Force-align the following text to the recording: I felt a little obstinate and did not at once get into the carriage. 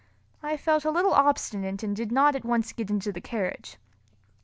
I 0.41 0.57
felt 0.57 0.83
a 0.83 0.89
little 0.89 1.13
obstinate 1.13 1.83
and 1.83 1.95
did 1.95 2.11
not 2.11 2.35
at 2.35 2.43
once 2.43 2.73
get 2.73 2.89
into 2.89 3.11
the 3.11 3.21
carriage. 3.21 3.77